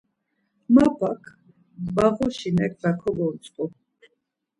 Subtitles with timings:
[0.73, 1.21] Mapak
[1.85, 3.63] mbağuş neǩna kogontzǩu.